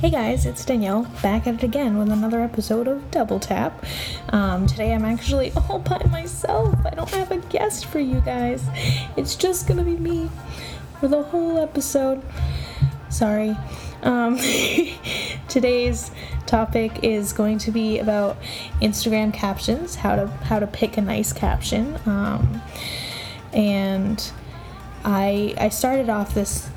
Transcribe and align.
Hey 0.00 0.08
guys, 0.08 0.46
it's 0.46 0.64
Danielle 0.64 1.02
back 1.22 1.46
at 1.46 1.56
it 1.56 1.62
again 1.62 1.98
with 1.98 2.08
another 2.08 2.40
episode 2.40 2.88
of 2.88 3.10
Double 3.10 3.38
Tap. 3.38 3.84
Um, 4.30 4.66
today 4.66 4.94
I'm 4.94 5.04
actually 5.04 5.52
all 5.68 5.78
by 5.78 6.02
myself. 6.10 6.74
I 6.86 6.94
don't 6.94 7.10
have 7.10 7.30
a 7.30 7.36
guest 7.36 7.84
for 7.84 8.00
you 8.00 8.22
guys. 8.22 8.64
It's 9.18 9.36
just 9.36 9.68
gonna 9.68 9.84
be 9.84 9.98
me 9.98 10.30
for 10.98 11.08
the 11.08 11.22
whole 11.22 11.58
episode. 11.58 12.22
Sorry. 13.10 13.54
Um, 14.02 14.38
today's 15.48 16.10
topic 16.46 17.04
is 17.04 17.34
going 17.34 17.58
to 17.58 17.70
be 17.70 17.98
about 17.98 18.38
Instagram 18.80 19.34
captions, 19.34 19.96
how 19.96 20.16
to 20.16 20.28
how 20.28 20.60
to 20.60 20.66
pick 20.66 20.96
a 20.96 21.02
nice 21.02 21.34
caption, 21.34 21.98
um, 22.06 22.62
and 23.52 24.32
I 25.04 25.54
I 25.58 25.68
started 25.68 26.08
off 26.08 26.32
this 26.32 26.70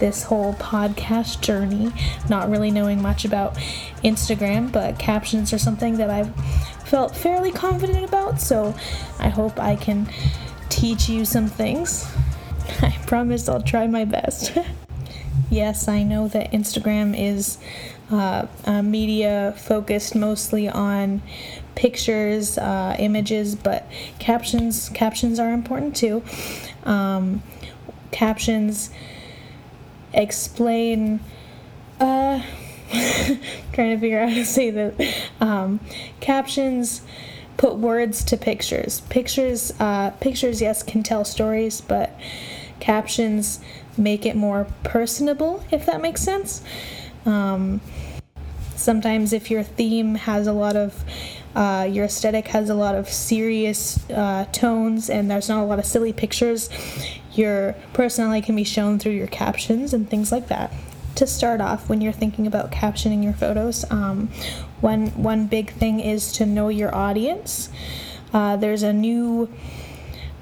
this 0.00 0.24
whole 0.24 0.54
podcast 0.54 1.40
journey, 1.40 1.92
not 2.28 2.50
really 2.50 2.70
knowing 2.70 3.00
much 3.00 3.24
about 3.24 3.54
Instagram, 4.02 4.72
but 4.72 4.98
captions 4.98 5.52
are 5.52 5.58
something 5.58 5.98
that 5.98 6.10
I've 6.10 6.34
felt 6.86 7.14
fairly 7.14 7.52
confident 7.52 8.04
about, 8.04 8.40
so 8.40 8.74
I 9.18 9.28
hope 9.28 9.60
I 9.60 9.76
can 9.76 10.08
teach 10.68 11.08
you 11.08 11.24
some 11.24 11.46
things. 11.46 12.10
I 12.82 12.96
promise 13.06 13.48
I'll 13.48 13.62
try 13.62 13.86
my 13.86 14.04
best. 14.04 14.56
yes, 15.50 15.86
I 15.86 16.02
know 16.02 16.28
that 16.28 16.50
Instagram 16.52 17.16
is 17.16 17.58
uh, 18.10 18.46
media 18.82 19.54
focused 19.56 20.14
mostly 20.14 20.68
on 20.68 21.22
pictures, 21.74 22.58
uh, 22.58 22.96
images, 22.98 23.54
but 23.54 23.86
captions 24.18 24.88
captions 24.90 25.38
are 25.38 25.52
important 25.52 25.94
too. 25.94 26.22
Um, 26.84 27.42
captions 28.10 28.90
explain 30.12 31.20
uh 32.00 32.42
trying 33.72 33.94
to 33.94 33.98
figure 33.98 34.20
out 34.20 34.30
how 34.30 34.34
to 34.34 34.44
say 34.44 34.70
that 34.70 35.14
um, 35.40 35.78
captions 36.18 37.02
put 37.56 37.76
words 37.76 38.24
to 38.24 38.36
pictures. 38.36 39.00
Pictures 39.02 39.72
uh, 39.78 40.10
pictures 40.20 40.60
yes 40.60 40.82
can 40.82 41.02
tell 41.02 41.24
stories 41.24 41.80
but 41.80 42.18
captions 42.80 43.60
make 43.96 44.26
it 44.26 44.34
more 44.34 44.66
personable 44.82 45.62
if 45.70 45.86
that 45.86 46.00
makes 46.00 46.20
sense. 46.20 46.62
Um, 47.24 47.80
sometimes 48.74 49.32
if 49.32 49.50
your 49.50 49.62
theme 49.62 50.16
has 50.16 50.46
a 50.46 50.52
lot 50.52 50.74
of 50.74 51.04
uh, 51.54 51.88
your 51.90 52.04
aesthetic 52.04 52.48
has 52.48 52.70
a 52.70 52.74
lot 52.74 52.94
of 52.94 53.08
serious 53.08 54.08
uh, 54.10 54.44
tones 54.52 55.10
and 55.10 55.30
there's 55.30 55.48
not 55.48 55.62
a 55.62 55.66
lot 55.66 55.78
of 55.78 55.84
silly 55.84 56.12
pictures 56.12 56.70
your 57.32 57.74
personality 57.92 58.44
can 58.44 58.56
be 58.56 58.64
shown 58.64 58.98
through 58.98 59.12
your 59.12 59.26
captions 59.26 59.94
and 59.94 60.08
things 60.08 60.32
like 60.32 60.48
that. 60.48 60.72
To 61.16 61.26
start 61.26 61.60
off, 61.60 61.88
when 61.88 62.00
you're 62.00 62.12
thinking 62.12 62.46
about 62.46 62.70
captioning 62.70 63.22
your 63.22 63.32
photos, 63.32 63.84
um, 63.90 64.28
one 64.80 65.08
one 65.08 65.46
big 65.46 65.72
thing 65.72 66.00
is 66.00 66.32
to 66.32 66.46
know 66.46 66.68
your 66.68 66.94
audience. 66.94 67.68
Uh, 68.32 68.56
there's 68.56 68.82
a 68.82 68.92
new 68.92 69.48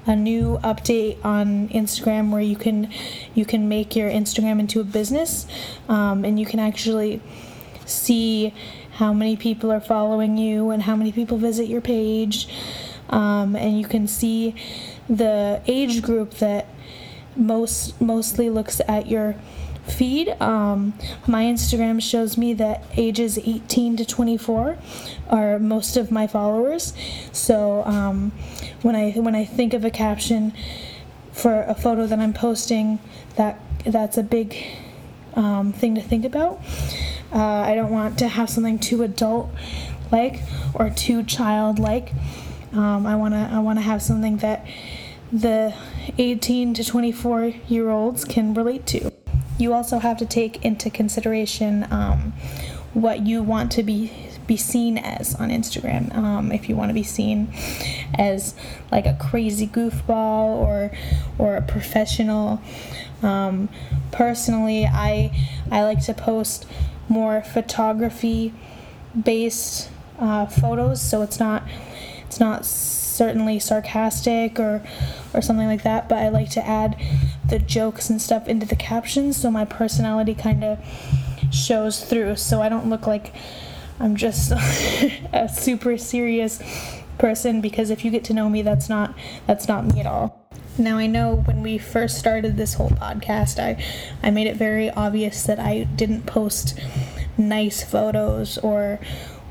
a 0.05 0.15
new 0.15 0.57
update 0.63 1.23
on 1.25 1.69
Instagram 1.69 2.31
where 2.31 2.41
you 2.41 2.55
can 2.55 2.89
you 3.33 3.45
can 3.45 3.67
make 3.67 3.95
your 3.95 4.09
Instagram 4.09 4.59
into 4.59 4.79
a 4.79 4.83
business, 4.83 5.47
um, 5.89 6.23
and 6.23 6.39
you 6.39 6.45
can 6.45 6.59
actually 6.59 7.21
see 7.89 8.53
how 8.93 9.13
many 9.13 9.35
people 9.35 9.71
are 9.71 9.79
following 9.79 10.37
you 10.37 10.69
and 10.69 10.83
how 10.83 10.95
many 10.95 11.11
people 11.11 11.37
visit 11.37 11.67
your 11.67 11.81
page, 11.81 12.47
um, 13.09 13.55
and 13.55 13.79
you 13.79 13.85
can 13.85 14.07
see 14.07 14.55
the 15.09 15.61
age 15.67 16.01
group 16.01 16.35
that 16.35 16.67
most 17.35 17.99
mostly 18.01 18.49
looks 18.49 18.81
at 18.87 19.07
your 19.07 19.35
feed. 19.89 20.29
Um, 20.41 20.93
my 21.27 21.43
Instagram 21.43 22.01
shows 22.01 22.37
me 22.37 22.53
that 22.55 22.83
ages 22.95 23.37
18 23.37 23.97
to 23.97 24.05
24 24.05 24.77
are 25.29 25.59
most 25.59 25.97
of 25.97 26.11
my 26.11 26.27
followers. 26.27 26.93
So 27.31 27.83
um, 27.85 28.31
when 28.81 28.95
I 28.95 29.11
when 29.11 29.35
I 29.35 29.45
think 29.45 29.73
of 29.73 29.83
a 29.85 29.91
caption 29.91 30.53
for 31.31 31.63
a 31.63 31.75
photo 31.75 32.05
that 32.05 32.19
I'm 32.19 32.33
posting, 32.33 32.99
that 33.35 33.59
that's 33.85 34.17
a 34.17 34.23
big 34.23 34.55
um, 35.35 35.73
thing 35.73 35.95
to 35.95 36.01
think 36.01 36.25
about. 36.25 36.61
Uh, 37.31 37.37
I 37.43 37.75
don't 37.75 37.91
want 37.91 38.17
to 38.19 38.27
have 38.27 38.49
something 38.49 38.79
too 38.79 39.03
adult 39.03 39.51
like 40.11 40.41
or 40.73 40.89
too 40.89 41.23
child 41.23 41.79
like. 41.79 42.13
Um, 42.73 43.05
I 43.05 43.15
wanna 43.15 43.49
I 43.51 43.59
wanna 43.59 43.81
have 43.81 44.01
something 44.01 44.37
that 44.37 44.65
the 45.31 45.73
18 46.17 46.73
to 46.75 46.83
24 46.83 47.53
year 47.67 47.89
olds 47.89 48.25
can 48.25 48.53
relate 48.53 48.85
to. 48.87 49.11
You 49.57 49.73
also 49.73 49.99
have 49.99 50.17
to 50.17 50.25
take 50.25 50.63
into 50.63 50.89
consideration 50.89 51.85
um, 51.91 52.33
what 52.93 53.25
you 53.25 53.43
want 53.43 53.71
to 53.73 53.83
be 53.83 54.11
be 54.47 54.57
seen 54.57 54.97
as 54.97 55.35
on 55.35 55.49
Instagram. 55.49 56.15
Um, 56.15 56.51
if 56.51 56.67
you 56.69 56.75
want 56.75 56.89
to 56.89 56.93
be 56.93 57.03
seen 57.03 57.53
as 58.17 58.55
like 58.91 59.05
a 59.05 59.13
crazy 59.19 59.67
goofball 59.67 60.57
or 60.57 60.91
or 61.37 61.55
a 61.55 61.61
professional. 61.61 62.61
Um, 63.21 63.69
personally, 64.11 64.85
I 64.85 65.31
I 65.71 65.83
like 65.83 66.03
to 66.05 66.13
post 66.13 66.65
more 67.09 67.41
photography 67.41 68.53
based 69.21 69.89
uh, 70.19 70.45
photos, 70.45 71.01
so 71.01 71.21
it's 71.21 71.39
not 71.39 71.63
it's 72.27 72.39
not 72.39 72.65
certainly 72.65 73.59
sarcastic 73.59 74.59
or 74.59 74.83
or 75.33 75.41
something 75.41 75.67
like 75.67 75.83
that, 75.83 76.07
but 76.07 76.19
I 76.19 76.29
like 76.29 76.49
to 76.51 76.65
add 76.65 76.95
the 77.49 77.59
jokes 77.59 78.09
and 78.09 78.21
stuff 78.21 78.47
into 78.47 78.65
the 78.65 78.75
captions 78.75 79.37
so 79.37 79.49
my 79.49 79.65
personality 79.65 80.35
kind 80.35 80.63
of 80.63 80.79
shows 81.51 82.03
through 82.03 82.35
so 82.35 82.61
I 82.61 82.69
don't 82.69 82.89
look 82.89 83.07
like 83.07 83.33
I'm 83.99 84.15
just 84.15 84.51
a 85.33 85.49
super 85.49 85.97
serious 85.97 86.61
person 87.17 87.59
because 87.59 87.89
if 87.89 88.05
you 88.05 88.11
get 88.11 88.23
to 88.25 88.33
know 88.33 88.49
me 88.49 88.61
that's 88.61 88.87
not 88.87 89.13
that's 89.47 89.67
not 89.67 89.85
me 89.85 89.99
at 89.99 90.05
all. 90.05 90.38
Now 90.79 90.97
I 90.97 91.07
know 91.07 91.35
when 91.35 91.61
we 91.61 91.77
first 91.77 92.17
started 92.17 92.55
this 92.55 92.75
whole 92.75 92.89
podcast 92.89 93.59
I 93.59 93.83
I 94.23 94.31
made 94.31 94.47
it 94.47 94.55
very 94.55 94.89
obvious 94.89 95.43
that 95.43 95.59
I 95.59 95.83
didn't 95.83 96.25
post 96.25 96.79
nice 97.37 97.83
photos 97.83 98.57
or 98.59 98.99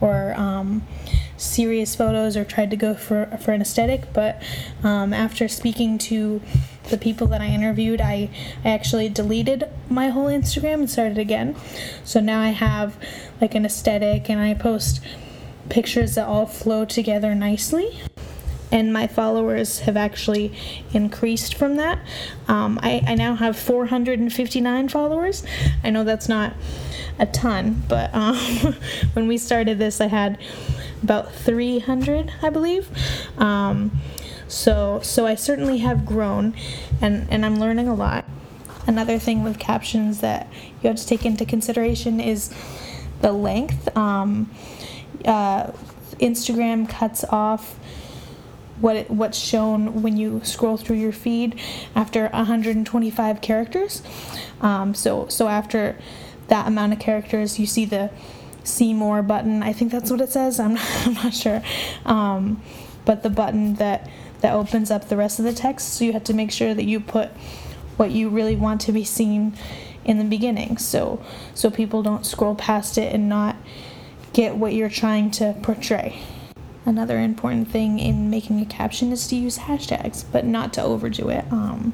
or 0.00 0.32
um, 0.34 0.86
serious 1.36 1.94
photos 1.94 2.36
or 2.36 2.44
tried 2.44 2.70
to 2.70 2.76
go 2.76 2.94
for 2.94 3.26
for 3.40 3.52
an 3.52 3.60
aesthetic. 3.60 4.12
But 4.12 4.42
um, 4.82 5.12
after 5.12 5.48
speaking 5.48 5.98
to 5.98 6.40
the 6.90 6.96
people 6.96 7.26
that 7.28 7.42
I 7.42 7.48
interviewed, 7.48 8.00
I, 8.00 8.30
I 8.64 8.70
actually 8.70 9.10
deleted 9.10 9.68
my 9.90 10.08
whole 10.08 10.26
Instagram 10.26 10.74
and 10.74 10.90
started 10.90 11.18
again. 11.18 11.56
So 12.04 12.20
now 12.20 12.40
I 12.40 12.50
have 12.50 12.96
like 13.40 13.54
an 13.54 13.66
aesthetic 13.66 14.30
and 14.30 14.40
I 14.40 14.54
post 14.54 15.00
pictures 15.68 16.14
that 16.14 16.26
all 16.26 16.46
flow 16.46 16.86
together 16.86 17.34
nicely. 17.34 18.00
And 18.70 18.92
my 18.92 19.06
followers 19.06 19.80
have 19.80 19.96
actually 19.96 20.52
increased 20.92 21.54
from 21.54 21.76
that. 21.76 21.98
Um, 22.48 22.78
I, 22.82 23.02
I 23.06 23.14
now 23.14 23.34
have 23.34 23.58
459 23.58 24.88
followers. 24.88 25.44
I 25.82 25.90
know 25.90 26.04
that's 26.04 26.28
not 26.28 26.54
a 27.18 27.26
ton, 27.26 27.82
but 27.88 28.14
um, 28.14 28.36
when 29.14 29.26
we 29.26 29.38
started 29.38 29.78
this, 29.78 30.00
I 30.00 30.06
had 30.06 30.38
about 31.02 31.32
300, 31.32 32.32
I 32.42 32.50
believe. 32.50 32.90
Um, 33.38 33.92
so 34.48 35.00
so 35.02 35.26
I 35.26 35.34
certainly 35.34 35.78
have 35.78 36.06
grown, 36.06 36.54
and 37.02 37.28
and 37.30 37.44
I'm 37.44 37.60
learning 37.60 37.86
a 37.86 37.94
lot. 37.94 38.24
Another 38.86 39.18
thing 39.18 39.44
with 39.44 39.58
captions 39.58 40.20
that 40.20 40.48
you 40.82 40.88
have 40.88 40.96
to 40.96 41.06
take 41.06 41.26
into 41.26 41.44
consideration 41.44 42.18
is 42.18 42.52
the 43.20 43.32
length. 43.32 43.94
Um, 43.96 44.50
uh, 45.26 45.72
Instagram 46.18 46.88
cuts 46.88 47.24
off 47.24 47.78
what 48.80 48.96
it, 48.96 49.10
what's 49.10 49.38
shown 49.38 50.02
when 50.02 50.16
you 50.16 50.40
scroll 50.44 50.76
through 50.76 50.96
your 50.96 51.12
feed 51.12 51.58
after 51.94 52.28
125 52.28 53.40
characters. 53.40 54.02
Um, 54.60 54.94
so 54.94 55.28
so 55.28 55.48
after 55.48 55.96
that 56.48 56.66
amount 56.66 56.92
of 56.92 56.98
characters, 56.98 57.58
you 57.58 57.66
see 57.66 57.84
the 57.84 58.10
see 58.64 58.92
more 58.92 59.22
button. 59.22 59.62
I 59.62 59.72
think 59.72 59.92
that's 59.92 60.10
what 60.10 60.20
it 60.20 60.30
says. 60.30 60.60
I'm 60.60 60.74
not, 60.74 61.06
I'm 61.06 61.14
not 61.14 61.34
sure. 61.34 61.62
Um, 62.04 62.62
but 63.04 63.22
the 63.22 63.30
button 63.30 63.74
that 63.74 64.08
that 64.40 64.54
opens 64.54 64.90
up 64.90 65.08
the 65.08 65.16
rest 65.16 65.38
of 65.38 65.44
the 65.44 65.52
text. 65.52 65.94
So 65.94 66.04
you 66.04 66.12
have 66.12 66.24
to 66.24 66.34
make 66.34 66.50
sure 66.52 66.74
that 66.74 66.84
you 66.84 67.00
put 67.00 67.30
what 67.96 68.12
you 68.12 68.28
really 68.28 68.54
want 68.54 68.80
to 68.82 68.92
be 68.92 69.04
seen 69.04 69.54
in 70.04 70.18
the 70.18 70.24
beginning. 70.24 70.78
So 70.78 71.24
so 71.54 71.70
people 71.70 72.02
don't 72.02 72.24
scroll 72.24 72.54
past 72.54 72.98
it 72.98 73.12
and 73.12 73.28
not 73.28 73.56
get 74.32 74.56
what 74.56 74.74
you're 74.74 74.88
trying 74.88 75.30
to 75.32 75.56
portray. 75.62 76.20
Another 76.88 77.20
important 77.20 77.68
thing 77.68 77.98
in 77.98 78.30
making 78.30 78.62
a 78.62 78.64
caption 78.64 79.12
is 79.12 79.28
to 79.28 79.36
use 79.36 79.58
hashtags, 79.58 80.24
but 80.32 80.46
not 80.46 80.72
to 80.72 80.82
overdo 80.82 81.28
it. 81.28 81.44
Um, 81.52 81.92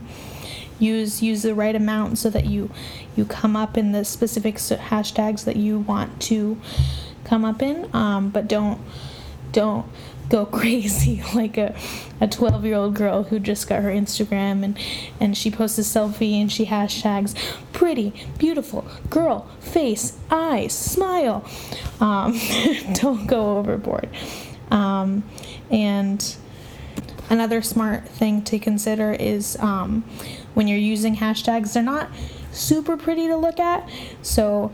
use 0.79 1.21
use 1.21 1.43
the 1.43 1.53
right 1.53 1.75
amount 1.75 2.17
so 2.17 2.31
that 2.31 2.47
you 2.47 2.71
you 3.17 3.25
come 3.25 3.57
up 3.57 3.77
in 3.77 3.91
the 3.91 4.05
specific 4.05 4.55
hashtags 4.55 5.47
that 5.47 5.57
you 5.57 5.81
want 5.81 6.23
to 6.23 6.61
come 7.25 7.45
up 7.45 7.61
in. 7.61 7.91
Um, 7.93 8.31
but 8.31 8.47
don't 8.47 8.81
don't 9.51 9.85
go 10.29 10.47
crazy 10.61 11.25
like 11.35 11.59
a 11.59 11.75
a 12.21 12.29
12 12.29 12.65
year 12.65 12.77
old 12.77 12.95
girl 12.95 13.25
who 13.25 13.41
just 13.41 13.69
got 13.69 13.83
her 13.83 13.91
Instagram 13.91 14.63
and 14.63 14.79
and 15.19 15.37
she 15.37 15.51
posts 15.51 15.77
a 15.77 15.81
selfie 15.81 16.41
and 16.41 16.53
she 16.53 16.67
hashtags 16.67 17.35
pretty 17.73 18.13
beautiful 18.39 18.87
girl 19.11 19.49
face 19.59 20.17
eyes 20.31 20.73
smile. 20.73 21.45
Um, 21.99 22.39
don't 22.93 23.27
go 23.27 23.59
overboard 23.59 24.09
um, 24.71 25.25
and 25.71 26.37
another 27.31 27.63
smart 27.63 28.07
thing 28.09 28.43
to 28.43 28.59
consider 28.59 29.13
is 29.13 29.57
um, 29.61 30.03
when 30.55 30.69
you're 30.69 30.79
using 30.79 31.17
hashtags 31.17 31.73
they're 31.73 31.83
not 31.83 32.11
super 32.53 32.97
pretty 32.97 33.27
to 33.27 33.37
look 33.37 33.59
at 33.59 33.89
so 34.23 34.71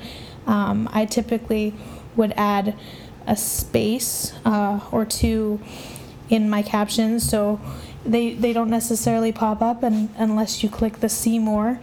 um, 0.46 0.88
I 0.92 1.06
typically 1.06 1.74
would 2.16 2.32
add 2.36 2.76
a 3.26 3.36
space 3.36 4.32
uh, 4.44 4.80
or 4.90 5.04
two 5.04 5.60
in 6.28 6.50
my 6.50 6.62
captions 6.62 7.28
so 7.28 7.60
they, 8.04 8.34
they 8.34 8.52
don't 8.52 8.70
necessarily 8.70 9.32
pop 9.32 9.60
up 9.60 9.82
and, 9.82 10.08
unless 10.16 10.62
you 10.62 10.68
click 10.68 11.00
the 11.00 11.08
see 11.08 11.38
more. 11.38 11.78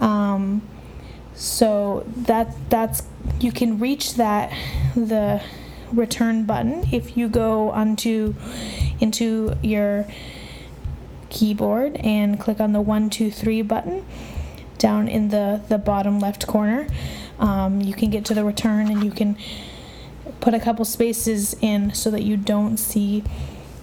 Um, 0.00 0.62
so 1.34 2.04
that 2.16 2.54
that's 2.68 3.02
you 3.38 3.52
can 3.52 3.78
reach 3.78 4.14
that 4.14 4.52
the 4.96 5.40
return 5.92 6.44
button 6.44 6.86
if 6.92 7.16
you 7.16 7.28
go 7.28 7.70
onto 7.70 8.34
into 9.00 9.56
your 9.62 10.06
keyboard 11.30 11.96
and 11.96 12.40
click 12.40 12.60
on 12.60 12.72
the 12.72 12.80
one 12.80 13.10
two 13.10 13.30
three 13.30 13.62
button 13.62 14.04
down 14.78 15.08
in 15.08 15.28
the 15.28 15.60
the 15.68 15.78
bottom 15.78 16.18
left 16.18 16.46
corner 16.46 16.86
um, 17.38 17.80
you 17.80 17.94
can 17.94 18.10
get 18.10 18.24
to 18.24 18.34
the 18.34 18.44
return 18.44 18.90
and 18.90 19.04
you 19.04 19.10
can 19.10 19.36
put 20.40 20.54
a 20.54 20.60
couple 20.60 20.84
spaces 20.84 21.54
in 21.60 21.94
so 21.94 22.10
that 22.10 22.22
you 22.22 22.36
don't 22.36 22.76
see 22.76 23.22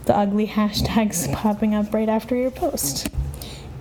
the 0.06 0.16
ugly 0.16 0.48
hashtags 0.58 1.32
popping 1.34 1.74
up 1.74 1.94
right 1.94 2.10
after 2.10 2.36
your 2.36 2.52
post. 2.52 3.10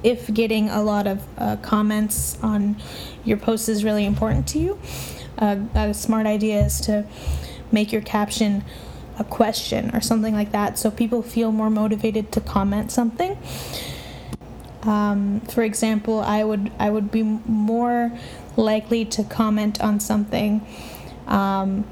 If 0.02 0.32
getting 0.32 0.68
a 0.68 0.82
lot 0.82 1.06
of 1.06 1.22
uh, 1.38 1.56
comments 1.62 2.38
on 2.42 2.76
your 3.24 3.38
post 3.38 3.68
is 3.68 3.84
really 3.84 4.04
important 4.04 4.46
to 4.48 4.58
you, 4.58 4.78
uh, 5.38 5.56
a 5.74 5.94
smart 5.94 6.26
idea 6.26 6.64
is 6.64 6.80
to 6.82 7.06
make 7.74 7.92
your 7.92 8.00
caption 8.00 8.64
a 9.18 9.24
question 9.24 9.94
or 9.94 10.00
something 10.00 10.34
like 10.34 10.52
that 10.52 10.78
so 10.78 10.90
people 10.90 11.22
feel 11.22 11.52
more 11.52 11.70
motivated 11.70 12.32
to 12.32 12.40
comment 12.40 12.90
something. 12.90 13.36
Um, 14.82 15.40
for 15.42 15.62
example, 15.62 16.20
I 16.20 16.44
would 16.44 16.70
I 16.78 16.90
would 16.90 17.10
be 17.10 17.22
more 17.22 18.12
likely 18.56 19.04
to 19.06 19.24
comment 19.24 19.80
on 19.80 20.00
something 20.00 20.64
um, 21.26 21.84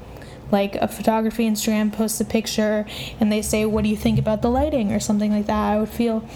like 0.51 0.75
a 0.75 0.87
photography 0.87 1.49
Instagram 1.49 1.91
posts 1.91 2.21
a 2.21 2.25
picture 2.25 2.85
and 3.19 3.31
they 3.31 3.41
say, 3.41 3.65
What 3.65 3.83
do 3.83 3.89
you 3.89 3.97
think 3.97 4.19
about 4.19 4.41
the 4.41 4.49
lighting? 4.49 4.91
or 4.91 4.99
something 4.99 5.31
like 5.31 5.47
that. 5.47 5.73
I 5.73 5.79
would 5.79 5.89
feel 5.89 6.27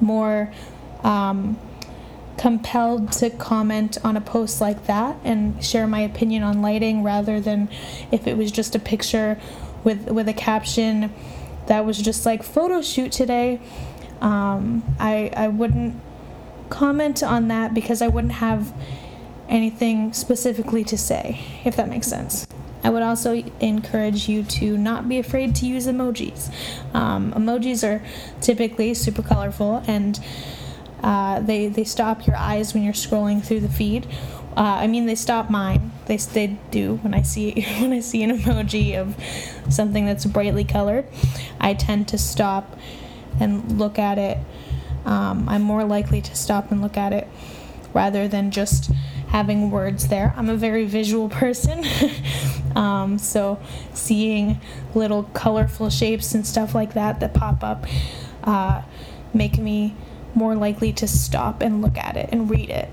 more 0.00 0.52
um, 1.04 1.58
compelled 2.42 3.12
to 3.12 3.30
comment 3.30 3.96
on 4.04 4.16
a 4.16 4.20
post 4.20 4.60
like 4.60 4.86
that 4.86 5.16
and 5.22 5.64
share 5.64 5.86
my 5.86 6.00
opinion 6.00 6.42
on 6.42 6.60
lighting 6.60 7.04
rather 7.04 7.40
than 7.40 7.68
if 8.10 8.26
it 8.26 8.36
was 8.36 8.50
just 8.50 8.74
a 8.74 8.80
picture 8.80 9.38
with, 9.84 10.10
with 10.10 10.28
a 10.28 10.32
caption 10.32 11.14
that 11.68 11.86
was 11.86 12.02
just 12.02 12.26
like 12.26 12.42
photo 12.42 12.82
shoot 12.82 13.12
today. 13.12 13.60
Um, 14.20 14.82
I, 14.98 15.30
I 15.36 15.46
wouldn't 15.46 16.00
comment 16.68 17.22
on 17.22 17.46
that 17.46 17.74
because 17.74 18.02
I 18.02 18.08
wouldn't 18.08 18.32
have 18.32 18.74
anything 19.48 20.12
specifically 20.12 20.82
to 20.82 20.98
say, 20.98 21.38
if 21.64 21.76
that 21.76 21.88
makes 21.88 22.08
sense. 22.08 22.44
I 22.82 22.90
would 22.90 23.04
also 23.04 23.34
encourage 23.60 24.28
you 24.28 24.42
to 24.42 24.76
not 24.76 25.08
be 25.08 25.20
afraid 25.20 25.54
to 25.56 25.66
use 25.66 25.86
emojis. 25.86 26.52
Um, 26.92 27.32
emojis 27.34 27.88
are 27.88 28.04
typically 28.40 28.94
super 28.94 29.22
colorful 29.22 29.84
and 29.86 30.18
uh, 31.02 31.40
they, 31.40 31.68
they 31.68 31.84
stop 31.84 32.26
your 32.26 32.36
eyes 32.36 32.74
when 32.74 32.82
you're 32.82 32.92
scrolling 32.92 33.42
through 33.44 33.60
the 33.60 33.68
feed. 33.68 34.06
Uh, 34.56 34.80
I 34.80 34.86
mean, 34.86 35.06
they 35.06 35.14
stop 35.14 35.50
mine. 35.50 35.92
They, 36.06 36.16
they 36.18 36.58
do 36.70 36.96
when 36.96 37.14
I 37.14 37.22
see 37.22 37.62
when 37.80 37.92
I 37.92 38.00
see 38.00 38.22
an 38.22 38.38
emoji 38.38 38.96
of 38.96 39.16
something 39.72 40.04
that's 40.04 40.26
brightly 40.26 40.64
colored. 40.64 41.06
I 41.60 41.74
tend 41.74 42.08
to 42.08 42.18
stop 42.18 42.78
and 43.40 43.78
look 43.78 43.98
at 43.98 44.18
it. 44.18 44.38
Um, 45.04 45.48
I'm 45.48 45.62
more 45.62 45.84
likely 45.84 46.20
to 46.20 46.36
stop 46.36 46.70
and 46.70 46.80
look 46.82 46.96
at 46.96 47.12
it 47.12 47.26
rather 47.94 48.28
than 48.28 48.50
just 48.50 48.90
having 49.28 49.70
words 49.70 50.08
there. 50.08 50.34
I'm 50.36 50.50
a 50.50 50.56
very 50.56 50.84
visual 50.84 51.28
person, 51.40 51.84
um, 52.76 53.18
so 53.18 53.58
seeing 53.94 54.60
little 54.94 55.24
colorful 55.34 55.88
shapes 55.88 56.34
and 56.34 56.46
stuff 56.46 56.74
like 56.74 56.92
that 56.94 57.20
that 57.20 57.32
pop 57.32 57.64
up 57.64 57.86
uh, 58.44 58.82
make 59.32 59.58
me 59.58 59.96
more 60.34 60.54
likely 60.54 60.92
to 60.94 61.08
stop 61.08 61.62
and 61.62 61.82
look 61.82 61.96
at 61.96 62.16
it 62.16 62.28
and 62.32 62.50
read 62.50 62.70
it. 62.70 62.88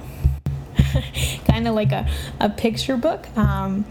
kind 1.45 1.67
of 1.67 1.75
like 1.75 1.91
a, 1.91 2.09
a 2.39 2.49
picture 2.49 2.97
book. 2.97 3.27
Um, 3.37 3.83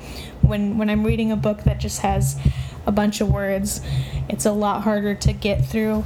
when, 0.43 0.79
when 0.79 0.91
I'm 0.91 1.05
reading 1.05 1.33
a 1.33 1.37
book 1.37 1.65
that 1.65 1.79
just 1.79 2.01
has 2.01 2.39
a 2.87 2.93
bunch 2.93 3.21
of 3.21 3.31
words, 3.31 3.81
it's 4.29 4.47
a 4.47 4.53
lot 4.53 4.83
harder 4.83 5.15
to 5.15 5.33
get 5.33 5.65
through 5.65 6.05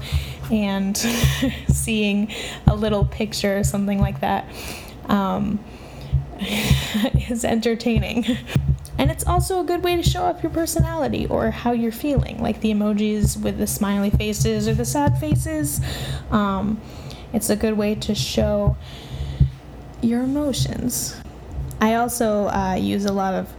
and 0.50 0.96
seeing 1.68 2.32
a 2.66 2.74
little 2.74 3.04
picture 3.04 3.58
or 3.58 3.64
something 3.64 4.00
like 4.00 4.20
that. 4.20 4.46
Um, 5.06 5.60
is 7.30 7.44
entertaining. 7.44 8.26
And 8.98 9.10
it's 9.10 9.26
also 9.26 9.60
a 9.60 9.64
good 9.64 9.82
way 9.82 9.96
to 9.96 10.02
show 10.02 10.22
off 10.22 10.42
your 10.42 10.52
personality 10.52 11.26
or 11.26 11.50
how 11.50 11.72
you're 11.72 11.92
feeling, 11.92 12.40
like 12.42 12.60
the 12.60 12.72
emojis 12.72 13.40
with 13.40 13.58
the 13.58 13.66
smiley 13.66 14.10
faces 14.10 14.68
or 14.68 14.74
the 14.74 14.84
sad 14.84 15.18
faces. 15.18 15.80
Um, 16.30 16.80
it's 17.32 17.50
a 17.50 17.56
good 17.56 17.76
way 17.76 17.94
to 17.96 18.14
show 18.14 18.76
your 20.00 20.22
emotions. 20.22 21.16
I 21.80 21.94
also 21.94 22.48
uh, 22.48 22.74
use 22.74 23.04
a 23.04 23.12
lot 23.12 23.34
of 23.34 23.52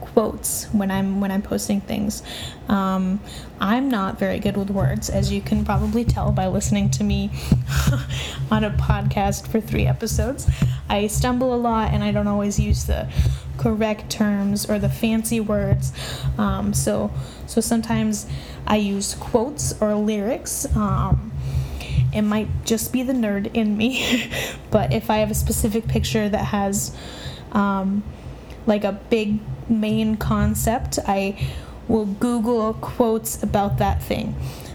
quotes 0.00 0.64
when 0.72 0.90
I'm 0.90 1.20
when 1.20 1.30
I'm 1.30 1.42
posting 1.42 1.80
things. 1.80 2.22
Um, 2.68 3.20
I'm 3.60 3.88
not 3.88 4.18
very 4.18 4.38
good 4.38 4.56
with 4.56 4.70
words, 4.70 5.10
as 5.10 5.32
you 5.32 5.40
can 5.40 5.64
probably 5.64 6.04
tell 6.04 6.32
by 6.32 6.48
listening 6.48 6.90
to 6.90 7.04
me 7.04 7.30
on 8.50 8.64
a 8.64 8.70
podcast 8.70 9.46
for 9.46 9.60
three 9.60 9.86
episodes. 9.86 10.50
I 10.88 11.06
stumble 11.06 11.54
a 11.54 11.56
lot, 11.56 11.92
and 11.92 12.02
I 12.02 12.10
don't 12.10 12.26
always 12.26 12.58
use 12.58 12.84
the 12.84 13.08
correct 13.58 14.10
terms 14.10 14.68
or 14.68 14.78
the 14.78 14.88
fancy 14.88 15.40
words. 15.40 15.92
Um, 16.36 16.72
so 16.74 17.12
so 17.46 17.60
sometimes 17.60 18.26
I 18.66 18.76
use 18.76 19.14
quotes 19.14 19.80
or 19.80 19.94
lyrics. 19.94 20.66
Um, 20.76 21.32
it 22.12 22.22
might 22.22 22.48
just 22.64 22.92
be 22.92 23.02
the 23.02 23.12
nerd 23.12 23.54
in 23.54 23.76
me, 23.76 24.30
but 24.70 24.92
if 24.92 25.10
I 25.10 25.18
have 25.18 25.30
a 25.30 25.34
specific 25.34 25.86
picture 25.86 26.28
that 26.28 26.46
has 26.46 26.96
um, 27.52 28.02
like 28.66 28.84
a 28.84 28.92
big 28.92 29.40
main 29.68 30.16
concept, 30.16 30.98
I 31.06 31.48
will 31.88 32.06
Google 32.06 32.74
quotes 32.74 33.42
about 33.42 33.78
that 33.78 34.02
thing. 34.02 34.34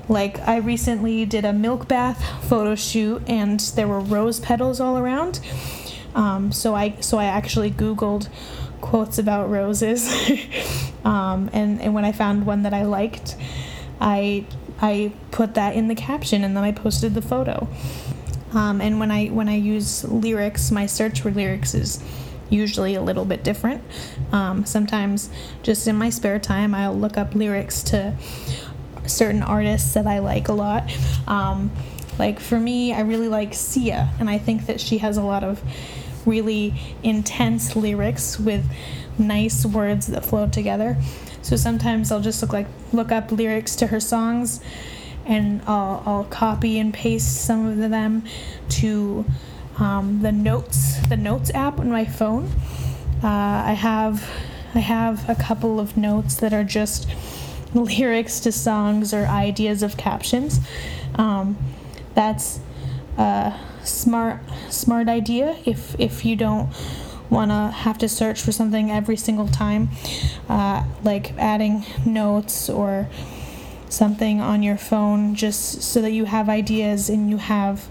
Like, 0.09 0.39
I 0.47 0.57
recently 0.57 1.25
did 1.25 1.45
a 1.45 1.53
milk 1.53 1.87
bath 1.87 2.23
photo 2.43 2.75
shoot 2.75 3.21
and 3.27 3.59
there 3.59 3.87
were 3.87 3.99
rose 3.99 4.39
petals 4.39 4.79
all 4.79 4.97
around. 4.97 5.39
Um, 6.15 6.51
so 6.51 6.75
I 6.75 6.95
so 6.99 7.17
I 7.17 7.25
actually 7.25 7.71
Googled 7.71 8.29
quotes 8.81 9.17
about 9.17 9.49
roses, 9.49 10.07
um, 11.05 11.49
and 11.53 11.81
and 11.81 11.93
when 11.95 12.05
I 12.05 12.11
found 12.11 12.45
one 12.45 12.63
that 12.63 12.73
I 12.73 12.83
liked, 12.83 13.35
I 13.99 14.45
I 14.83 15.13
put 15.31 15.53
that 15.53 15.75
in 15.75 15.87
the 15.87 15.95
caption 15.95 16.43
and 16.43 16.57
then 16.57 16.63
I 16.65 16.73
posted 16.73 17.15
the 17.15 17.21
photo. 17.21 17.69
Um, 18.51 18.81
and 18.81 18.99
when 18.99 19.11
I 19.11 19.27
when 19.27 19.47
I 19.47 19.55
use 19.55 20.03
lyrics, 20.03 20.71
my 20.71 20.85
search 20.85 21.21
for 21.21 21.31
lyrics 21.31 21.73
is 21.73 22.03
usually 22.49 22.93
a 22.93 23.01
little 23.01 23.23
bit 23.23 23.45
different. 23.45 23.81
Um, 24.33 24.65
sometimes, 24.65 25.29
just 25.63 25.87
in 25.87 25.95
my 25.95 26.09
spare 26.09 26.37
time, 26.37 26.75
I'll 26.75 26.93
look 26.93 27.17
up 27.17 27.33
lyrics 27.33 27.81
to 27.83 28.13
certain 29.07 29.41
artists 29.41 29.93
that 29.93 30.05
I 30.05 30.19
like 30.19 30.49
a 30.49 30.53
lot. 30.53 30.91
Um, 31.27 31.71
like 32.19 32.41
for 32.41 32.59
me, 32.59 32.93
I 32.93 33.01
really 33.01 33.29
like 33.29 33.53
Sia, 33.53 34.09
and 34.19 34.29
I 34.29 34.37
think 34.37 34.65
that 34.65 34.81
she 34.81 34.97
has 34.97 35.15
a 35.15 35.23
lot 35.23 35.45
of 35.45 35.63
really 36.25 36.73
intense 37.03 37.75
lyrics 37.75 38.37
with 38.37 38.65
nice 39.17 39.65
words 39.65 40.07
that 40.07 40.25
flow 40.25 40.47
together. 40.47 40.97
So 41.43 41.57
sometimes 41.57 42.11
I'll 42.11 42.21
just 42.21 42.41
look 42.41 42.53
like 42.53 42.67
look 42.91 43.11
up 43.11 43.31
lyrics 43.31 43.75
to 43.77 43.87
her 43.87 43.99
songs, 43.99 44.61
and 45.25 45.61
I'll, 45.67 46.01
I'll 46.05 46.23
copy 46.25 46.79
and 46.79 46.93
paste 46.93 47.45
some 47.45 47.67
of 47.67 47.89
them 47.89 48.23
to 48.69 49.25
um, 49.77 50.21
the 50.21 50.31
notes 50.31 51.05
the 51.07 51.17
notes 51.17 51.51
app 51.53 51.79
on 51.79 51.91
my 51.91 52.05
phone. 52.05 52.49
Uh, 53.21 53.27
I 53.67 53.73
have 53.73 54.29
I 54.73 54.79
have 54.79 55.29
a 55.29 55.35
couple 55.35 55.79
of 55.79 55.97
notes 55.97 56.35
that 56.37 56.53
are 56.53 56.63
just 56.63 57.07
lyrics 57.73 58.39
to 58.41 58.51
songs 58.51 59.13
or 59.13 59.25
ideas 59.25 59.83
of 59.83 59.97
captions. 59.97 60.59
Um, 61.15 61.57
that's 62.15 62.59
a 63.17 63.59
smart 63.83 64.39
smart 64.69 65.09
idea 65.09 65.57
if 65.65 65.99
if 65.99 66.23
you 66.23 66.37
don't 66.37 66.69
want 67.33 67.51
to 67.51 67.75
have 67.75 67.97
to 67.97 68.07
search 68.07 68.41
for 68.41 68.51
something 68.51 68.91
every 68.91 69.17
single 69.17 69.47
time, 69.47 69.89
uh, 70.47 70.83
like 71.03 71.33
adding 71.37 71.85
notes 72.05 72.69
or 72.69 73.09
something 73.89 74.39
on 74.39 74.63
your 74.63 74.77
phone 74.77 75.35
just 75.35 75.81
so 75.81 76.01
that 76.01 76.11
you 76.11 76.25
have 76.25 76.49
ideas 76.49 77.09
and 77.09 77.29
you 77.29 77.37
have 77.37 77.87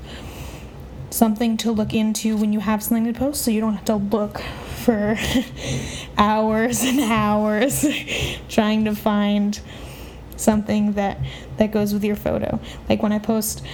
something 1.10 1.56
to 1.56 1.70
look 1.70 1.92
into 1.92 2.36
when 2.36 2.52
you 2.52 2.60
have 2.60 2.82
something 2.82 3.12
to 3.12 3.18
post 3.18 3.42
so 3.42 3.50
you 3.50 3.60
don't 3.60 3.74
have 3.74 3.84
to 3.84 3.96
look 3.96 4.40
for 4.82 5.16
hours 6.18 6.82
and 6.82 7.00
hours 7.00 7.86
trying 8.48 8.84
to 8.84 8.94
find 8.94 9.60
something 10.36 10.92
that 10.94 11.18
that 11.58 11.70
goes 11.70 11.92
with 11.92 12.02
your 12.02 12.16
photo. 12.16 12.58
Like 12.88 13.02
when 13.02 13.12
i 13.12 13.18
post 13.18 13.64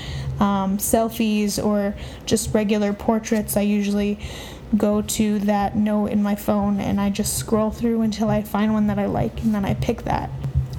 um, 0.41 0.79
selfies 0.79 1.63
or 1.65 1.95
just 2.27 2.55
regular 2.55 2.93
portraits 2.93 3.57
i 3.57 3.61
usually 3.63 4.19
go 4.77 5.01
to 5.01 5.39
that 5.41 5.77
note 5.77 6.07
in 6.07 6.23
my 6.23 6.35
phone 6.35 6.79
and 6.79 7.01
i 7.01 7.09
just 7.09 7.39
scroll 7.39 7.71
through 7.71 8.03
until 8.03 8.29
i 8.29 8.43
find 8.43 8.73
one 8.73 8.87
that 8.87 8.99
i 8.99 9.07
like 9.07 9.43
and 9.43 9.55
then 9.55 9.65
i 9.65 9.75
pick 9.75 10.03
that. 10.03 10.31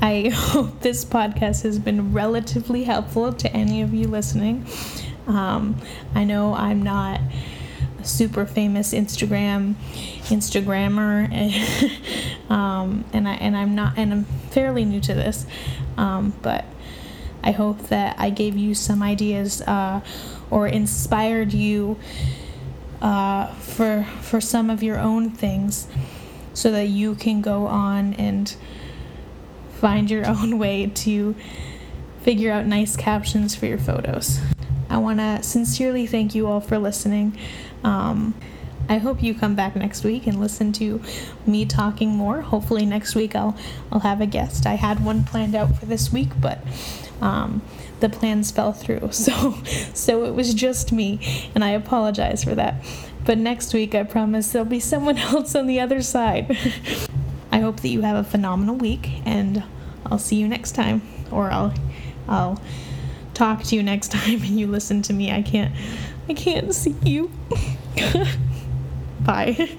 I 0.01 0.29
hope 0.33 0.79
this 0.79 1.03
podcast 1.03 1.63
has 1.63 1.77
been 1.77 2.13
relatively 2.13 2.83
helpful 2.83 3.33
to 3.33 3.51
any 3.51 3.81
of 3.81 3.93
you 3.93 4.07
listening. 4.07 4.65
Um, 5.27 5.77
I 6.15 6.23
know 6.23 6.53
I'm 6.53 6.81
not 6.81 7.19
a 7.99 8.05
super 8.05 8.45
famous 8.45 8.93
Instagram 8.93 9.75
Instagrammer, 10.29 11.29
um, 12.49 13.03
and 13.13 13.27
I 13.27 13.33
and 13.33 13.57
I'm 13.57 13.75
not, 13.75 13.97
and 13.97 14.13
I'm 14.13 14.23
fairly 14.51 14.85
new 14.85 15.01
to 15.01 15.13
this, 15.13 15.45
um, 15.97 16.33
but 16.41 16.65
I 17.43 17.51
hope 17.51 17.79
that 17.89 18.15
I 18.19 18.29
gave 18.29 18.55
you 18.55 18.75
some 18.75 19.03
ideas 19.03 19.61
uh, 19.61 20.01
or 20.49 20.67
inspired 20.67 21.53
you 21.53 21.97
uh, 23.01 23.47
for 23.55 24.05
for 24.21 24.41
some 24.41 24.69
of 24.69 24.83
your 24.83 24.97
own 24.97 25.29
things, 25.29 25.87
so 26.53 26.71
that 26.71 26.87
you 26.87 27.15
can 27.15 27.41
go 27.41 27.67
on 27.67 28.13
and 28.15 28.55
find 29.79 30.09
your 30.09 30.27
own 30.27 30.59
way 30.59 30.87
to 30.87 31.35
figure 32.21 32.51
out 32.51 32.65
nice 32.65 32.95
captions 32.95 33.55
for 33.55 33.65
your 33.65 33.77
photos. 33.77 34.39
I 34.89 34.97
want 34.97 35.19
to 35.19 35.43
sincerely 35.43 36.07
thank 36.07 36.35
you 36.35 36.47
all 36.47 36.61
for 36.61 36.77
listening. 36.77 37.37
Um, 37.83 38.33
I 38.89 38.97
hope 38.97 39.21
you 39.21 39.35
come 39.35 39.53
back 39.53 39.75
next 39.75 40.03
week 40.03 40.25
and 40.25 40.39
listen 40.39 40.73
to 40.73 40.99
me 41.45 41.65
talking 41.65 42.09
more. 42.09 42.41
Hopefully 42.41 42.87
next 42.87 43.13
week 43.13 43.35
I'll 43.35 43.55
I'll 43.91 43.99
have 43.99 44.19
a 44.19 44.25
guest. 44.25 44.65
I 44.65 44.73
had 44.73 45.05
one 45.05 45.23
planned 45.23 45.55
out 45.55 45.75
for 45.77 45.85
this 45.85 46.11
week, 46.11 46.29
but 46.41 46.59
um, 47.21 47.61
the 47.99 48.09
plans 48.09 48.51
fell 48.51 48.73
through. 48.73 49.09
So 49.19 49.55
so 49.93 50.25
it 50.25 50.33
was 50.33 50.53
just 50.53 50.91
me, 50.91 51.49
and 51.53 51.63
I 51.63 51.71
apologize 51.71 52.43
for 52.43 52.55
that. 52.55 52.75
But 53.25 53.37
next 53.37 53.73
week 53.73 53.93
I 53.93 54.03
promise 54.03 54.51
there'll 54.51 54.65
be 54.65 54.79
someone 54.79 55.17
else 55.29 55.55
on 55.55 55.67
the 55.67 55.79
other 55.79 56.01
side. 56.01 56.57
I 57.51 57.59
hope 57.59 57.81
that 57.81 57.89
you 57.89 58.01
have 58.01 58.15
a 58.15 58.23
phenomenal 58.23 58.75
week, 58.75 59.09
and 59.25 59.63
I'll 60.05 60.19
see 60.19 60.37
you 60.37 60.47
next 60.47 60.71
time, 60.73 61.01
or 61.31 61.51
I'll 61.51 61.73
I'll 62.27 62.61
talk 63.33 63.63
to 63.63 63.75
you 63.75 63.81
next 63.81 64.11
time 64.11 64.41
and 64.41 64.59
you 64.59 64.67
listen 64.67 65.01
to 65.03 65.13
me. 65.13 65.31
I 65.31 65.41
can't 65.41 65.73
I 66.27 66.33
can't 66.33 66.73
see 66.73 66.95
you. 67.03 67.31
Bye. 69.21 69.69